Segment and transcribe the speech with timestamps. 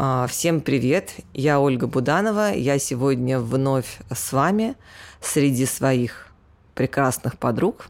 [0.00, 4.76] А, всем привет, я Ольга Буданова, я сегодня вновь с вами
[5.20, 6.28] среди своих
[6.76, 7.88] прекрасных подруг.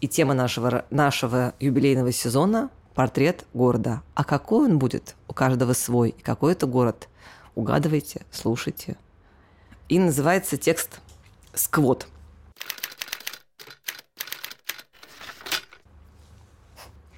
[0.00, 4.02] И тема нашего, нашего юбилейного сезона– портрет города.
[4.14, 5.16] А какой он будет?
[5.26, 6.10] У каждого свой.
[6.10, 7.08] И какой это город?
[7.56, 8.96] Угадывайте, слушайте.
[9.88, 11.00] И называется текст
[11.52, 12.06] «Сквот».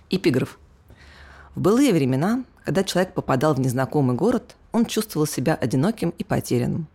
[0.09, 0.59] Эпиграф.
[1.55, 6.89] В былые времена, когда человек попадал в незнакомый город, он чувствовал себя одиноким и потерянным.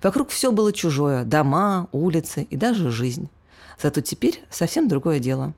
[0.00, 3.28] Вокруг все было чужое– дома, улицы и даже жизнь.
[3.82, 5.52] Зато теперь совсем другое дело.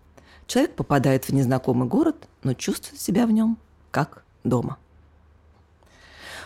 [0.47, 3.59] Человек попадает в незнакомый город, но чувствует себя в нем
[3.91, 4.79] как дома.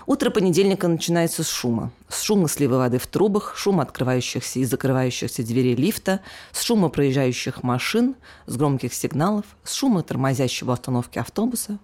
[0.07, 1.93] Утро понедельника начинается с шума.
[2.09, 7.63] С шума слива воды в трубах, шума открывающихся и закрывающихся дверей лифта, с шума проезжающих
[7.63, 8.17] машин,
[8.47, 11.79] с громких сигналов, с шума тормозящего остановки автобуса.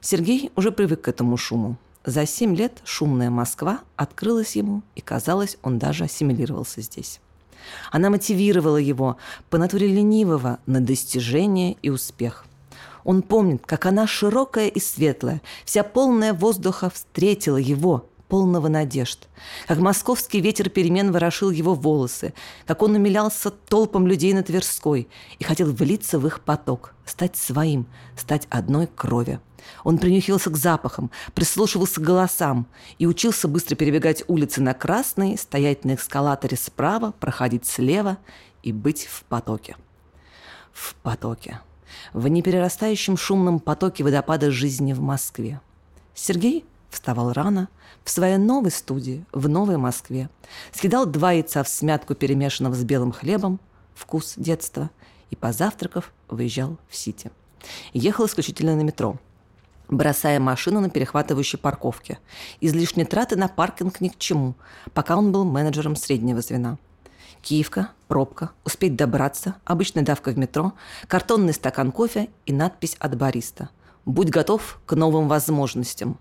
[0.00, 1.76] Сергей уже привык к этому шуму.
[2.04, 7.20] За семь лет шумная Москва открылась ему, и, казалось, он даже ассимилировался здесь.
[7.90, 9.16] Она мотивировала его
[9.50, 12.46] по натуре ленивого на достижение и успех.
[13.04, 19.28] Он помнит, как она широкая и светлая, вся полная воздуха встретила его, полного надежд.
[19.66, 22.34] Как московский ветер перемен ворошил его волосы,
[22.66, 27.86] как он умилялся толпам людей на Тверской и хотел влиться в их поток, стать своим,
[28.16, 29.40] стать одной крови.
[29.84, 32.66] Он принюхивался к запахам, прислушивался к голосам
[32.98, 38.18] и учился быстро перебегать улицы на красный, стоять на эскалаторе справа, проходить слева
[38.62, 39.76] и быть в потоке.
[40.72, 41.60] В потоке
[42.12, 45.60] в неперерастающем шумном потоке водопада жизни в Москве.
[46.14, 47.68] Сергей вставал рано,
[48.04, 50.30] в своей новой студии, в Новой Москве,
[50.72, 53.60] съедал два яйца в смятку, перемешанного с белым хлебом,
[53.94, 54.90] вкус детства,
[55.30, 57.30] и, позавтракав, выезжал в Сити.
[57.92, 59.18] Ехал исключительно на метро,
[59.88, 62.18] бросая машину на перехватывающей парковке.
[62.60, 64.54] Излишние траты на паркинг ни к чему,
[64.94, 66.78] пока он был менеджером среднего звена–
[67.42, 70.72] Киевка, пробка, успеть добраться, обычная давка в метро,
[71.06, 73.70] картонный стакан кофе и надпись от бариста.
[74.04, 76.18] Будь готов к новым возможностям.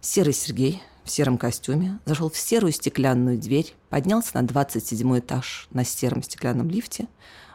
[0.00, 5.84] Серый Сергей в сером костюме зашел в серую стеклянную дверь, поднялся на 27 этаж на
[5.84, 7.08] сером стеклянном лифте,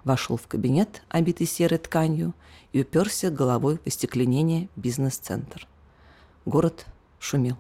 [0.03, 2.33] вошел в кабинет, обитый серой тканью,
[2.71, 5.67] и уперся головой в остекленение бизнес-центр.
[6.45, 6.85] Город
[7.19, 7.57] шумел.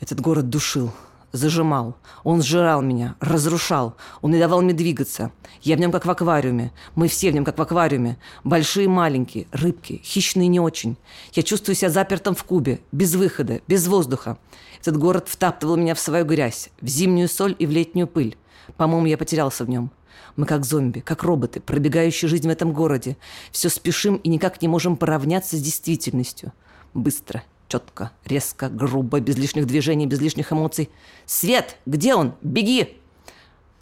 [0.00, 0.92] Этот город душил–
[1.32, 1.96] зажимал.
[2.24, 3.94] Он сжирал меня, разрушал.
[4.22, 5.32] Он не давал мне двигаться.
[5.62, 6.72] Я в нем как в аквариуме.
[6.94, 8.18] Мы все в нем как в аквариуме.
[8.44, 10.96] Большие маленькие, рыбки, хищные не очень.
[11.32, 14.38] Я чувствую себя запертым в кубе, без выхода, без воздуха.
[14.80, 18.36] Этот город втаптывал меня в свою грязь, в зимнюю соль и в летнюю пыль.
[18.76, 19.90] По-моему, я потерялся в нем.
[20.36, 23.16] Мы как зомби, как роботы, пробегающие жизнь в этом городе.
[23.50, 26.52] Все спешим и никак не можем поравняться с действительностью.
[26.94, 30.90] Быстро, четко, резко, грубо, без лишних движений, без лишних эмоций.
[31.26, 31.76] «Свет!
[31.86, 32.34] Где он?
[32.42, 32.96] Беги!»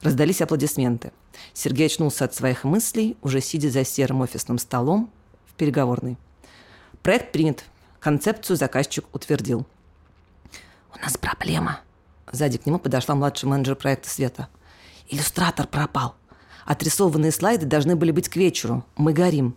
[0.02, 1.12] Раздались аплодисменты.
[1.52, 5.10] Сергей очнулся от своих мыслей, уже сидя за серым офисным столом
[5.46, 6.16] в переговорной.
[7.02, 7.64] Проект принят.
[8.00, 9.66] Концепцию заказчик утвердил.
[10.94, 11.80] «У нас проблема».
[12.30, 14.48] Сзади к нему подошла младший менеджер проекта Света.
[15.08, 16.14] «Иллюстратор пропал.
[16.66, 18.84] Отрисованные слайды должны были быть к вечеру.
[18.96, 19.54] Мы горим.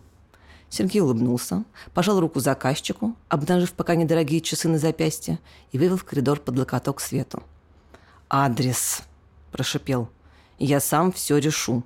[0.68, 5.40] Сергей улыбнулся, пожал руку заказчику, обнажив пока недорогие часы на запястье,
[5.72, 7.42] и вывел в коридор под локоток свету.
[8.28, 9.02] «Адрес!»–
[9.52, 10.08] прошипел.
[10.60, 11.82] «Я сам все решу».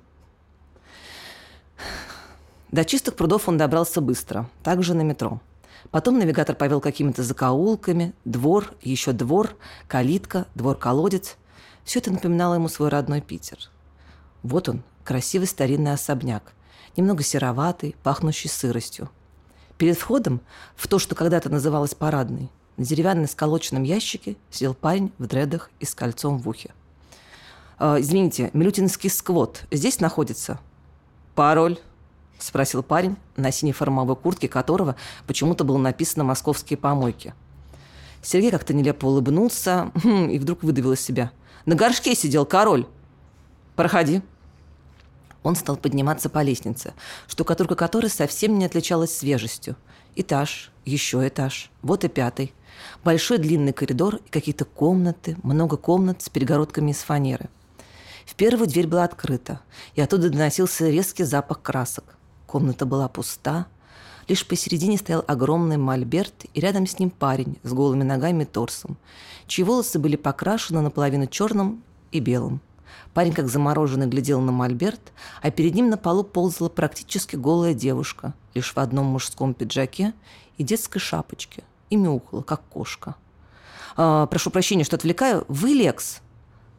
[2.71, 5.41] До чистых прудов он добрался быстро, также на метро.
[5.89, 9.55] Потом навигатор повел какими-то закоулками, двор, еще двор,
[9.87, 11.37] калитка, двор-колодец.
[11.83, 13.57] Все это напоминало ему свой родной Питер.
[14.43, 16.51] Вот он, красивый старинный особняк–
[16.97, 19.09] немного сероватый, пахнущий сыростью.
[19.77, 20.41] Перед входом
[20.75, 25.85] в то, что когда-то называлось парадной, на деревянном сколоченном ящике сидел парень в дредах и
[25.85, 26.73] с кольцом в ухе.
[27.79, 30.59] «Э, «Извините, Милютинский сквот здесь находится?»
[31.35, 31.77] «Пароль?»–
[32.39, 34.95] спросил парень, на синей формовой куртке которого
[35.27, 37.33] почему-то было написано «Московские помойки».
[38.21, 41.31] Сергей как-то нелепо улыбнулся хм, и вдруг выдавил из себя.
[41.65, 42.87] «На горшке сидел король!»
[43.75, 44.21] «Проходи»,
[45.45, 46.93] он стал подниматься по лестнице,
[47.27, 49.75] штукатурка которой совсем не отличалась свежестью.
[50.15, 52.51] Этаж, еще этаж, вот и пятый.
[53.03, 57.49] Большой длинный коридор и какие-то комнаты, много комнат с перегородками из фанеры.
[58.25, 59.59] В первую дверь была открыта,
[59.93, 62.15] и оттуда доносился резкий запах красок.
[62.47, 63.67] Комната была пуста.
[64.27, 68.97] Лишь посередине стоял огромный мольберт, и рядом с ним парень с голыми ногами и торсом,
[69.45, 72.61] чьи волосы были покрашены наполовину черным и белым.
[73.13, 78.33] Парень, как замороженный, глядел на мольберт, а перед ним на полу ползала практически голая девушка,
[78.53, 80.13] лишь в одном мужском пиджаке
[80.57, 83.15] и детской шапочке, и мяукала, как кошка.
[83.97, 85.45] «А, «Прошу прощения, что отвлекаю.
[85.47, 86.21] Вы Лекс?»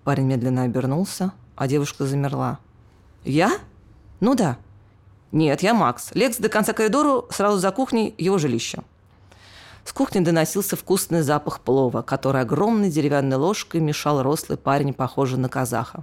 [0.04, 2.58] Парень медленно обернулся, а девушка замерла.
[3.24, 3.52] «Я?
[4.20, 4.58] Ну да».
[5.32, 6.10] «Нет, я Макс.
[6.14, 8.84] Лекс до конца коридора, сразу за кухней его жилища».
[9.87, 15.49] С кухни доносился вкусный запах плова, который огромной деревянной ложкой мешал рослый парень, похожий на
[15.49, 16.03] казаха.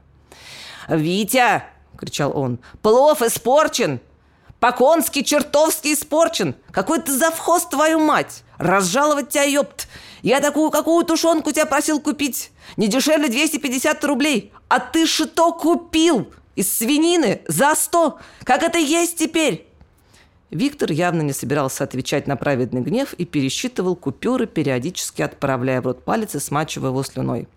[0.88, 1.64] «Витя!»–
[1.98, 2.60] кричал он.
[2.82, 4.00] «Плов испорчен!
[4.62, 6.56] По-конски чертовски испорчен!
[6.72, 8.46] Какой ты завхоз, твою мать!
[8.58, 9.90] Разжаловать тебя, ёпт!
[10.22, 12.52] Я такую какую тушенку тебя просил купить!
[12.78, 14.54] Не дешевле 250 рублей!
[14.70, 16.32] А ты что купил?
[16.56, 17.42] Из свинины?
[17.50, 18.18] За 100?
[18.46, 19.73] Как это есть теперь?»
[20.54, 26.06] Виктор явно не собирался отвечать на праведный гнев и пересчитывал купюры, периодически отправляя в рот
[26.06, 27.48] палец и смачивая его слюной.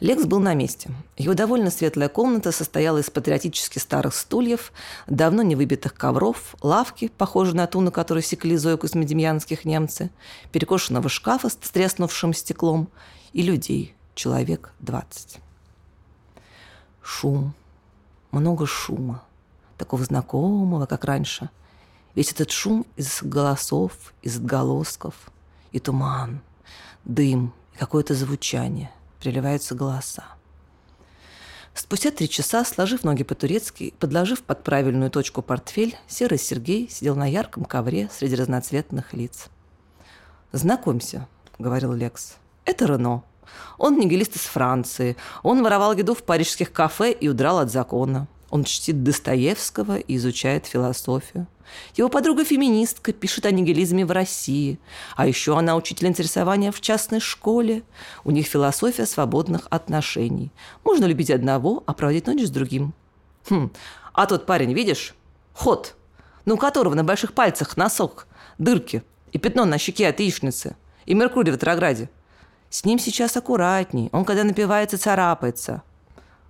[0.00, 0.90] Лекс был на месте.
[1.16, 4.72] Его довольно светлая комната состояла из патриотически старых стульев,
[5.06, 10.10] давно не выбитых ковров, лавки, похожей на ту, на которой секли Зою кузьмидемьянских немцы,
[10.50, 12.88] перекошенного шкафа с треснувшим стеклом
[13.32, 15.38] и людей, человек двадцать.
[17.02, 17.54] Шум.
[18.32, 19.22] Много шума
[19.80, 21.50] такого знакомого, как раньше.
[22.14, 23.92] Весь этот шум из голосов,
[24.22, 25.14] из отголосков,
[25.72, 26.42] и туман,
[27.04, 28.90] дым, и какое-то звучание,
[29.20, 30.24] приливаются голоса.
[31.72, 37.26] Спустя три часа, сложив ноги по-турецки, подложив под правильную точку портфель, серый Сергей сидел на
[37.26, 39.46] ярком ковре среди разноцветных лиц.
[40.52, 41.26] «Знакомься»,—
[41.58, 43.22] говорил Лекс,— «это Рено.
[43.78, 45.16] Он нигилист из Франции.
[45.42, 48.26] Он воровал еду в парижских кафе и удрал от закона.
[48.50, 51.46] Он чтит Достоевского и изучает философию.
[51.94, 54.80] Его подруга феминистка пишет о нигилизме в России.
[55.16, 57.84] А еще она учитель интересования в частной школе.
[58.24, 60.50] У них философия свободных отношений.
[60.82, 62.92] Можно любить одного, а проводить ночь с другим.
[63.48, 63.70] Хм.
[64.12, 65.14] А тот парень, видишь?
[65.52, 65.94] Ход.
[66.44, 68.26] Ну, у которого на больших пальцах носок,
[68.58, 70.74] дырки и пятно на щеке от яичницы.
[71.06, 72.10] И Меркурий в ретрограде.
[72.68, 74.08] С ним сейчас аккуратней.
[74.12, 75.82] Он, когда напивается, царапается.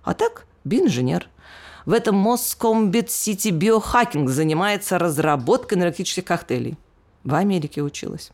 [0.03, 1.29] А так, би-инженер–
[1.85, 6.77] в этом Москомбит Сити Биохакинг занимается разработкой наркотических коктейлей.
[7.23, 8.31] В Америке училась.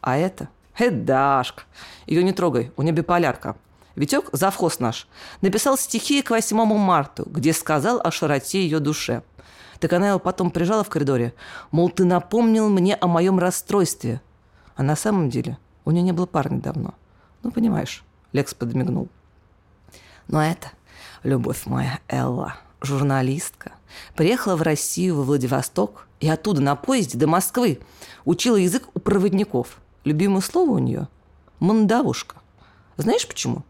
[0.00, 0.48] А это?
[0.76, 1.62] Это Дашка.
[2.06, 3.56] Ее не трогай, у нее биполярка.
[3.96, 5.08] Витек, завхоз наш,
[5.42, 9.22] написал стихи к 8 марта, где сказал о широте ее душе.
[9.78, 11.34] Так она его потом прижала в коридоре.
[11.70, 14.20] Мол, ты напомнил мне о моем расстройстве.
[14.76, 16.94] А на самом деле у нее не было парня давно.
[17.42, 19.08] Ну, понимаешь, Лекс подмигнул.
[20.28, 20.70] Но это
[21.22, 23.72] любовь моя Элла, журналистка,
[24.14, 27.80] приехала в Россию, во Владивосток, и оттуда на поезде до Москвы
[28.24, 29.80] учила язык у проводников.
[30.04, 31.08] Любимое слово у нее–
[31.60, 32.36] мандавушка.
[32.96, 33.64] Знаешь почему?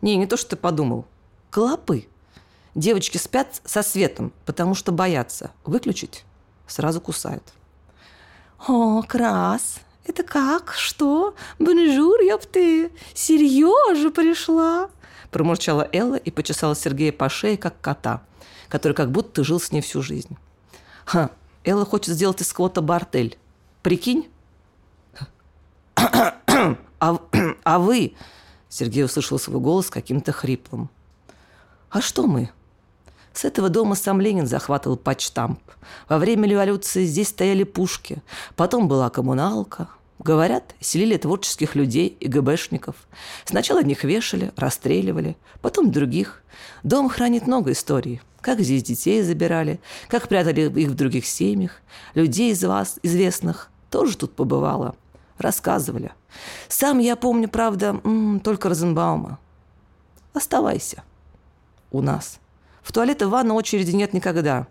[0.00, 1.06] Не, не то, что ты подумал.
[1.50, 2.06] Клопы.
[2.74, 5.50] Девочки спят со светом, потому что боятся.
[5.64, 6.24] Выключить–
[6.66, 7.42] сразу кусают.
[8.66, 10.72] «О, Крас, это как?
[10.72, 11.34] Что?
[11.58, 12.90] Bonjour, ёб ты!
[13.14, 14.90] Серьезно пришла?»
[15.30, 18.22] Промурчала Элла и почесала Сергея по шее, как кота,
[18.68, 20.36] который как будто жил с ней всю жизнь.
[21.04, 21.30] Ха,
[21.64, 23.38] Элла хочет сделать из кого-то бартель.
[23.82, 24.28] Прикинь?
[27.00, 27.20] А,
[27.64, 28.14] а вы...
[28.68, 30.90] Сергей услышал свой голос каким-то хриплым.
[31.90, 32.50] А что мы?
[33.32, 35.60] С этого дома сам Ленин захватывал почтамп.
[36.08, 38.22] Во время революции здесь стояли пушки.
[38.56, 39.88] Потом была коммуналка,
[40.18, 42.96] Говорят, селили творческих людей и ГБшников.
[43.44, 46.42] Сначала одних вешали, расстреливали, потом других.
[46.82, 48.20] Дом хранит много историй.
[48.40, 51.80] Как здесь детей забирали, как прятали их в других семьях.
[52.14, 54.96] Людей из вас, известных, тоже тут побывало.
[55.38, 56.12] Рассказывали.
[56.68, 58.00] Сам я помню, правда,
[58.42, 59.38] только Розенбаума.
[60.34, 61.04] Оставайся.
[61.92, 62.40] У нас.
[62.82, 64.66] В туалет и ванну очереди нет никогда.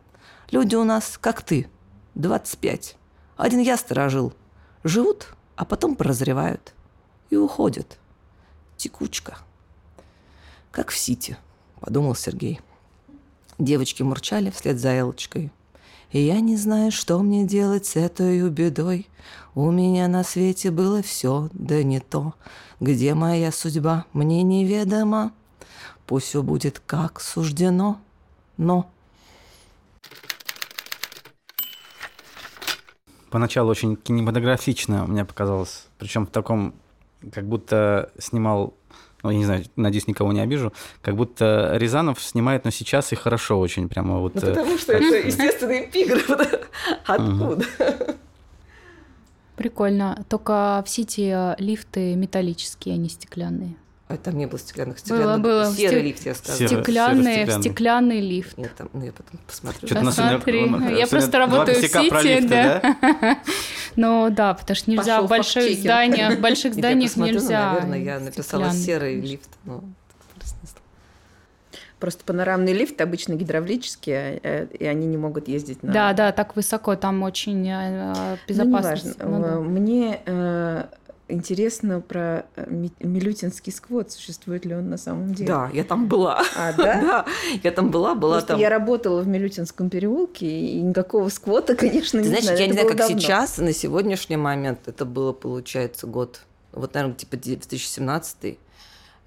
[0.52, 1.70] Люди у нас, как ты,
[2.16, 2.98] 25.
[3.38, 4.34] Один я сторожил.
[4.84, 6.74] Живут а потом прозревают
[7.30, 7.98] и уходят.
[8.78, 9.40] Текучка.
[10.72, 11.36] Как в Сити,
[11.82, 12.62] подумал Сергей.
[13.58, 15.52] Девочки мурчали вслед за Элочкой.
[16.12, 19.10] И я не знаю, что мне делать с этой бедой.
[19.56, 22.36] У меня на свете было все, да не то.
[22.80, 25.34] Где моя судьба, мне неведома.
[26.06, 28.00] Пусть все будет как суждено,
[28.56, 28.90] но...
[33.30, 35.88] поначалу очень кинематографично, мне показалось.
[35.98, 36.74] Причем в таком,
[37.32, 38.74] как будто снимал
[39.24, 43.16] ну, я не знаю, надеюсь, никого не обижу, как будто Рязанов снимает, но сейчас и
[43.16, 44.36] хорошо очень, прямо вот...
[44.36, 46.30] Ну, потому что это естественный эпиграф,
[47.06, 47.66] откуда?
[49.56, 53.76] Прикольно, только в Сити лифты металлические, а не стеклянные.
[54.10, 55.42] А там не было стеклянных, стеклянных.
[55.42, 55.74] Было, было.
[55.74, 56.68] Серый лифт, я сказала.
[56.68, 58.58] Стеклянные, в стеклянный лифт.
[58.58, 59.90] Нет, там, ну, я потом посмотрю.
[59.90, 60.98] Посмотри.
[60.98, 63.38] Я просто работаю в Сити, да.
[63.98, 67.74] Ну да, потому что нельзя Пошёл в больших зданиях, в больших зданиях ну, нельзя.
[67.74, 69.50] Наверное, я написала серый лифт.
[69.66, 69.84] Ну,
[72.00, 75.92] просто панорамный лифт обычно гидравлические, э, и они не могут ездить на...
[75.92, 78.78] Да, да, так высоко, там очень э, Ну, безопасно.
[78.78, 79.14] неважно.
[79.20, 79.60] Ну да.
[79.60, 80.84] Мне э,
[81.30, 84.12] интересно про э, Ми- Милютинский сквот.
[84.12, 85.48] Существует ли он на самом деле?
[85.48, 86.44] Да, я там была.
[86.56, 87.02] А, да?
[87.02, 87.26] Да,
[87.64, 88.60] я там была, была Просто там.
[88.60, 92.60] я работала в Милютинском переулке, и никакого сквота, конечно, Ты не знаешь, знаю.
[92.60, 93.20] я не знаю, как давно.
[93.20, 96.42] сейчас, на сегодняшний момент, это было, получается, год,
[96.72, 98.58] вот, наверное, типа 2017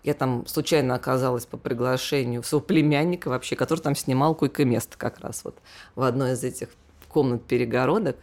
[0.02, 5.44] я там случайно оказалась по приглашению своего племянника вообще, который там снимал койко-место как раз
[5.44, 5.58] вот
[5.94, 6.68] в одной из этих
[7.08, 8.16] комнат перегородок.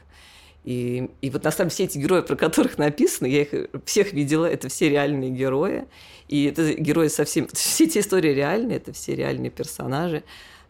[0.67, 4.11] И, и вот на самом деле все эти герои, про которых написано, я их всех
[4.11, 5.85] видела, это все реальные герои.
[6.27, 7.47] И это герои совсем...
[7.53, 10.25] Все эти истории реальные, это все реальные персонажи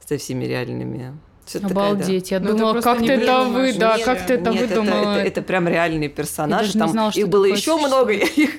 [0.08, 1.18] со всеми реальными...
[1.46, 1.82] Всё такая, да.
[1.88, 4.70] Обалдеть, я Ну, думала, просто как ты это вы, да, Нет, как ты это Нет,
[4.70, 5.00] выдумала.
[5.00, 6.78] Это, это, это прям реальные персонажи.
[6.78, 8.52] Там знала, их было еще много, я их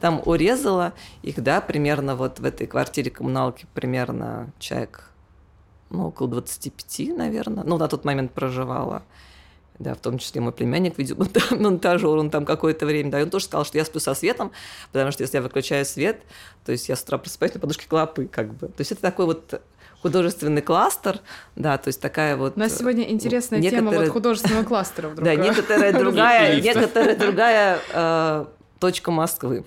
[0.00, 0.94] там урезала.
[1.22, 5.10] Их, да, примерно вот в этой квартире коммуналки примерно человек,
[5.90, 7.64] ну, около 25, наверное.
[7.64, 9.02] Ну, на тот момент проживала.
[9.78, 13.24] Да, в том числе мой племянник, видимо, да, монтажер, он там какое-то время, да, и
[13.24, 14.52] он тоже сказал, что я сплю со светом,
[14.92, 16.22] потому что если я выключаю свет,
[16.64, 18.68] то есть я с утра просыпаюсь на подушке клопы, как бы.
[18.68, 19.60] То есть это такой вот
[20.00, 21.20] художественный кластер,
[21.56, 22.56] да, то есть такая вот...
[22.56, 25.24] У нас сегодня интересная тема некоторые- вот художественного кластера вдруг.
[25.24, 28.44] Да, некоторая другая, некоторая другая э,
[28.78, 29.64] точка Москвы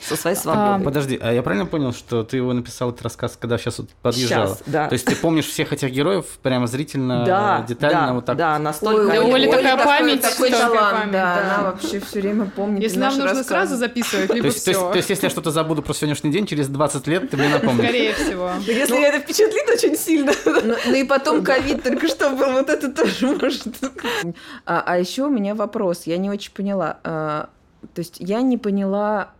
[0.00, 0.84] со своей свободой.
[0.84, 4.48] Подожди, а я правильно понял, что ты его написал этот рассказ, когда сейчас вот подъезжала?
[4.48, 4.88] Щас, да.
[4.88, 8.36] То есть ты помнишь всех этих героев прямо зрительно, да, детально, да, вот так?
[8.36, 9.00] да, настолько.
[9.02, 11.54] Ой, Да, у Оля Оли такая память, Такой что- талант, память, да, да.
[11.54, 13.48] она вообще все время помнит Если нам нужно рассказы.
[13.48, 14.90] сразу записывать, То либо есть, то, есть, все.
[14.90, 17.84] то есть, если я что-то забуду про сегодняшний день, через 20 лет ты мне напомнишь.
[17.84, 18.50] Скорее всего.
[18.66, 20.32] Да Если это впечатлит очень сильно.
[20.44, 23.66] Ну, ну и потом ковид только что был, вот это тоже может.
[24.66, 26.98] А, а еще у меня вопрос, я не очень поняла.
[27.04, 27.48] А,
[27.94, 29.30] то есть я не поняла,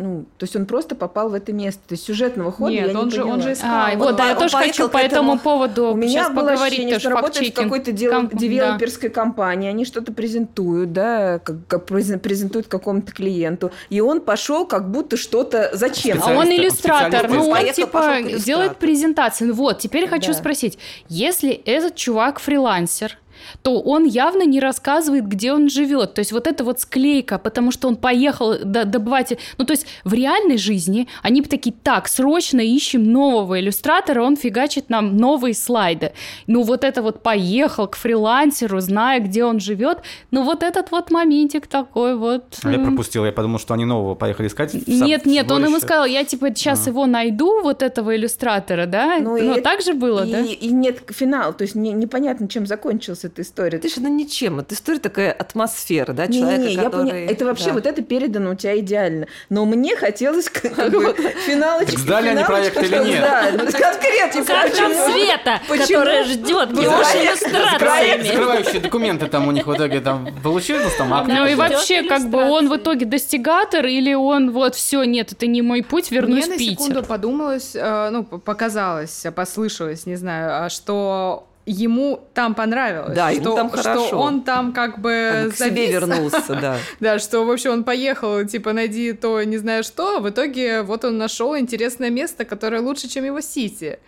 [0.00, 1.80] ну, то есть он просто попал в это место.
[1.88, 3.70] То есть сюжетного хода Нет, я не он же- он же искал.
[3.70, 5.38] А, Вот вот, да, я он тоже хочу по этому этому.
[5.38, 8.38] поводу У меня сейчас было поговорить ощущение, что работает в какой-то дев- Комп- да.
[8.38, 14.66] девелоперской компании, они что-то презентуют, да, как, как презен- презентуют какому-то клиенту, и он пошел
[14.66, 16.20] как будто что-то зачем.
[16.22, 17.34] А он иллюстратор, специалист.
[17.34, 19.44] ну он Поехал, типа делает презентации.
[19.44, 20.34] Ну Вот, теперь хочу Да.
[20.34, 20.78] спросить,
[21.08, 23.18] если этот чувак фрилансер,
[23.62, 26.14] то он явно не рассказывает, где он живет.
[26.14, 29.36] То есть вот эта вот склейка, потому что он поехал до- добывать...
[29.58, 34.36] Ну то есть в реальной жизни они бы такие, так, срочно ищем нового иллюстратора, он
[34.36, 36.12] фигачит нам новые слайды.
[36.46, 39.98] Ну вот это вот поехал к фрилансеру, зная, где он живет.
[40.30, 42.44] Ну вот этот вот моментик такой вот...
[42.62, 44.74] А я пропустил, я подумал, что они нового поехали искать.
[44.86, 45.86] нет, нет, он ему сборище.
[45.86, 49.18] сказал, я типа сейчас его найду, вот этого иллюстратора, да?
[49.20, 50.40] Ну, и это- так же было, и, да?
[50.40, 53.78] и нет финала, то есть не- непонятно, чем закончилась эта история.
[53.78, 54.60] Это же ну, ничем.
[54.60, 57.10] Это история такая атмосфера, да, Не, человека, не, я который...
[57.10, 57.72] поня- Это вообще да.
[57.72, 59.26] вот это передано у тебя идеально.
[59.48, 61.14] Но мне хотелось как бы
[61.46, 61.92] финалочки.
[61.92, 63.20] Так сдали они проект или нет?
[63.20, 64.44] Да, ну конкретно.
[64.44, 65.12] Как там почему?
[65.12, 68.22] Света, которая ждет его с Проект- иллюстрациями.
[68.26, 71.28] Закрывающие документы там у них в итоге там получилось, там акт.
[71.28, 75.46] Ну и вообще, как бы он в итоге достигатор, или он вот все, нет, это
[75.46, 77.04] не мой путь, вернусь Мне в на секунду Питер.
[77.08, 83.14] подумалось, э, ну, показалось, послышалось, не знаю, а что ему там понравилось.
[83.14, 84.18] Да, ему что, там Что хорошо.
[84.18, 85.90] он там как бы Как к себе завис.
[85.90, 86.76] вернулся, да.
[87.00, 90.82] Да, что, в общем, он поехал, типа, найди то, не знаю что, а в итоге
[90.82, 93.98] вот он нашел интересное место, которое лучше, чем его Сити.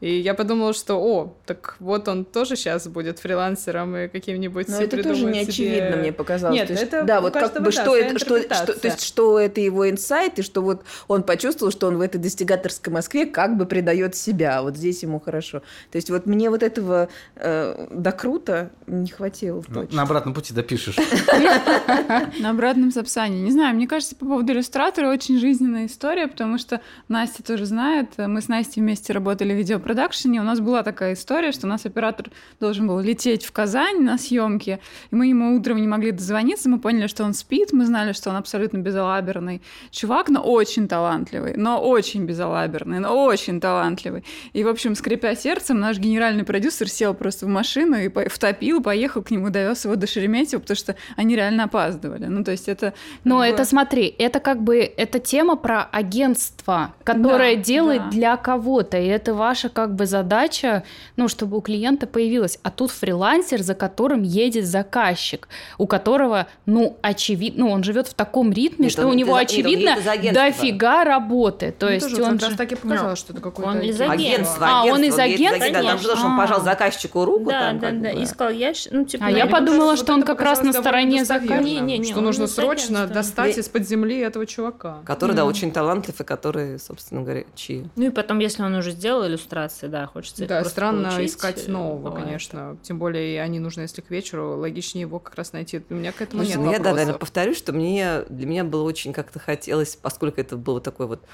[0.00, 4.76] И я подумала, что, о, так вот он тоже сейчас будет фрилансером и каким-нибудь Но
[4.76, 6.56] себе это тоже не себе- очевидно, мне показалось.
[6.56, 9.38] Нет, То есть, это да, вот как бы что это, что, что, то есть что
[9.38, 13.56] это его инсайт и что вот он почувствовал, что он в этой достигаторской Москве как
[13.56, 15.60] бы предает себя, а вот здесь ему хорошо.
[15.90, 19.88] То есть вот мне вот этого э, до круто не хватило Ну.
[19.90, 20.96] На обратном пути допишешь.
[22.40, 23.40] На обратном записании.
[23.40, 28.10] Не знаю, мне кажется, по поводу иллюстратора очень жизненная история, потому что Настя тоже знает.
[28.18, 30.40] Мы с Настей вместе работали в видеопродакшене.
[30.40, 34.18] У нас была такая история, что у нас оператор должен был лететь в Казань на
[34.18, 36.68] съемки, и мы ему утром не могли дозвониться.
[36.68, 37.72] Мы поняли, что он спит.
[37.72, 43.60] Мы знали, что он абсолютно безалаберный чувак, но очень талантливый, но очень безалаберный, но очень
[43.60, 44.24] талантливый.
[44.52, 49.22] И, в общем, скрипя сердцем, наш генеральный продюсер сел просто в машину и втопил, поехал
[49.22, 52.26] к нему, довез его до Шереметьево, потому что они реально опаздывали.
[52.26, 52.94] Ну, то есть это...
[53.24, 58.02] Но как бы- это, смотри, это как бы, это тема про агентство, которое Да, делает
[58.04, 58.10] да.
[58.10, 60.84] для кого-то, и это ваша как бы задача,
[61.16, 62.58] ну, чтобы у клиента появилась.
[62.62, 68.14] А тут фрилансер, за которым едет заказчик, у которого, ну, очевидно, ну, он живет в
[68.14, 70.32] таком ритме, Нет, что он- у него, нет, он очевидно, агентства.
[70.46, 71.74] дофига работы.
[71.78, 72.56] То Ну, есть тоже он как раз же...
[72.56, 73.70] так и показалось, что это какой-то...
[73.70, 74.14] он из агент.
[74.14, 75.66] Агентство, А, он из агентства?
[75.72, 77.50] Да, там же, что он пожал заказчику руку.
[77.50, 78.22] Да, там, да, да, бы.
[78.22, 79.26] искал ящик, ну, типа...
[79.26, 82.04] А я подумала, что он как раз на стороне заказчика.
[82.04, 83.14] Что нужно срочно агентства.
[83.14, 84.98] достать из-под земли этого чувака.
[85.04, 87.86] Который, да, очень талантлив, и который, собственно говоря, чьи.
[87.96, 89.24] Ну и потом, если он уже сделал
[89.64, 92.24] иллюстрации, да, хочется Да, странно получить, искать э, нового, бывает.
[92.24, 92.76] конечно.
[92.82, 95.82] Тем более, и они нужны, если к вечеру, логичнее его как раз найти.
[95.90, 98.64] У меня к этому Слушай, нет ну я, да, наверное, повторюсь, что мне, для меня
[98.64, 101.24] было очень как-то хотелось, поскольку это было такой вот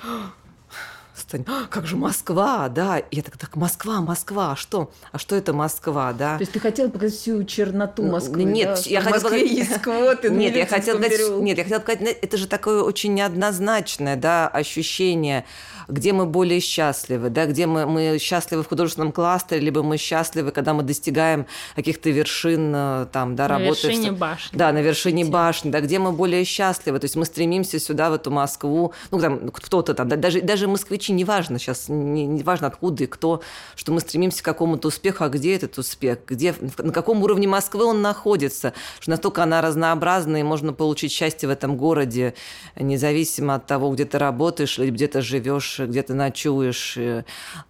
[1.31, 2.99] Стань, «А, как же Москва, да.
[2.99, 4.91] И я так, так, Москва, Москва, а что?
[5.13, 6.35] А что это Москва, да?
[6.35, 9.47] То есть ты хотела показать всю черноту Ну, Москвы, нет, да, я что хотела Москве
[9.47, 12.83] сказать- есть квоты на Нет, я хотела сказать, нет, я хотела сказать, это же такое
[12.83, 15.45] очень неоднозначное, да, ощущение,
[15.87, 20.51] где мы более счастливы, да, где мы, мы счастливы в художественном кластере, либо мы счастливы,
[20.51, 21.47] когда мы достигаем
[21.77, 23.83] каких-то вершин, э, там, да, На работы.
[23.83, 24.57] в вершине башни.
[24.59, 26.99] Да, на вершине башни, да, где мы более счастливы.
[26.99, 28.93] То есть мы стремимся сюда, в эту Москву.
[29.13, 33.07] Ну, там, кто-то там, да, даже, даже москвичи, неважно сейчас, не, не важно откуда и
[33.07, 33.43] кто,
[33.77, 37.85] что мы стремимся к какому-то успеху, а где этот успех, где, на каком уровне Москвы
[37.85, 42.35] он находится, что настолько она разнообразна, и можно получить счастье в этом городе,
[42.77, 46.97] независимо от того, где ты работаешь, или где ты живешь, где ты ночуешь.
[46.97, 47.25] э,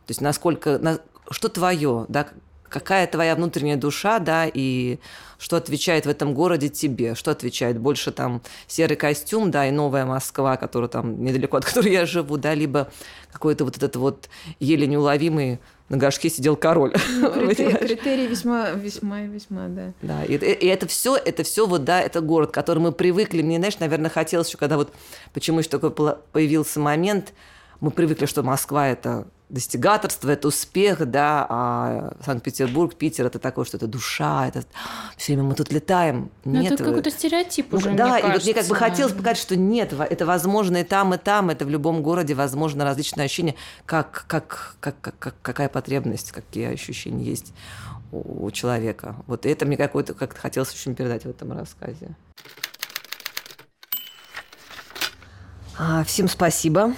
[0.07, 2.29] То есть насколько, на- что твое, да,
[2.71, 4.99] какая твоя внутренняя душа, да, и
[5.39, 10.07] что отвечает в этом городе тебе, что отвечает больше там серый костюм, да, и новая
[10.07, 12.91] Москва, которая там недалеко от которой я живу, да, либо
[13.33, 15.59] какой-то вот этот вот еле неуловимый
[15.89, 16.93] на горшке сидел король.
[16.95, 17.79] Критерий, Понимаешь?
[17.81, 19.93] критерий весьма, весьма и весьма, да.
[20.03, 23.43] Да, и, и это все, это все вот, да, это город, который мы привыкли.
[23.43, 24.93] Мне, знаешь, наверное, хотелось еще, когда вот,
[25.33, 27.33] почему еще такой появился момент,
[27.81, 33.79] мы привыкли, что Москва– это достигаторство, это успех, да, а Санкт-Петербург, Питер– это такое, что
[33.79, 34.65] это душа, это
[35.17, 36.31] все время мы тут летаем.
[36.45, 39.13] Ну, Нет, это какой-то стереотип ну, уже, да, мне и вот мне как бы хотелось
[39.13, 43.25] показать, что нет, это возможно и там, и там, это в любом городе возможно различные
[43.25, 43.57] ощущения,
[43.87, 47.53] как, как, как, как, как- какая потребность, какие ощущения есть
[48.13, 49.17] у, человека.
[49.27, 52.15] Вот это мне какой-то как-то хотелось очень передать в этом рассказе.
[55.79, 56.95] А, Всем спасибо,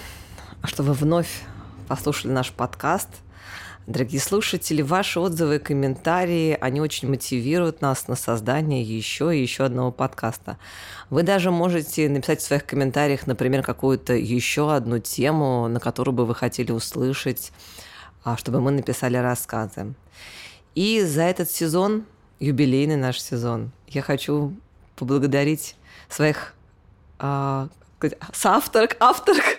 [0.64, 1.42] что вы вновь
[1.88, 3.09] послушали наш подкаст.
[3.88, 9.64] Дорогие слушатели, ваши отзывы и комментарии, они очень мотивируют нас на создание еще и еще
[9.64, 10.57] одного подкаста.
[11.11, 16.25] Вы даже можете написать в своих комментариях, например, какую-то еще одну тему, на которую бы
[16.25, 17.51] вы хотели услышать,
[18.22, 19.94] а, чтобы мы написали рассказы.
[20.77, 22.05] И за этот сезон,
[22.38, 24.55] юбилейный наш сезон, я хочу
[24.94, 25.75] поблагодарить
[26.09, 26.55] своих
[27.18, 27.68] а,
[28.03, 29.59] как сказать, соавторок, авторок, э,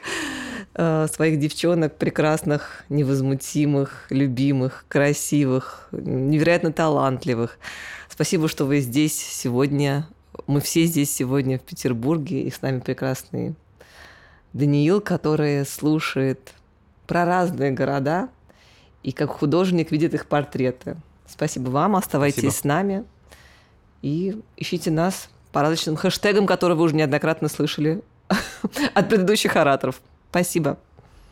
[0.75, 7.59] своих девчонок прекрасных, невозмутимых, любимых, красивых, невероятно талантливых.
[8.09, 10.07] Спасибо, что вы здесь сегодня.
[10.47, 13.55] Мы все здесь сегодня в Петербурге, и с нами прекрасный
[14.53, 16.53] Даниил, который слушает
[17.07, 18.29] про разные города
[19.03, 20.95] и как художник видит их портреты.
[21.27, 22.61] Спасибо вам, оставайтесь Спасибо.
[22.61, 23.03] с нами
[24.01, 28.01] и ищите нас по различным хэштегам, которые вы уже неоднократно слышали
[28.93, 30.01] от предыдущих ораторов.
[30.33, 30.79] Спасибо.